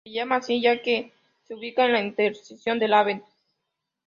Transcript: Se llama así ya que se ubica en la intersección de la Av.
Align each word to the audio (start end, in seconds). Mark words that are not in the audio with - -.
Se 0.03 0.09
llama 0.11 0.37
así 0.37 0.59
ya 0.63 0.81
que 0.81 1.13
se 1.43 1.53
ubica 1.53 1.85
en 1.85 1.93
la 1.93 2.01
intersección 2.01 2.79
de 2.79 2.87
la 2.87 3.01
Av. 3.01 3.23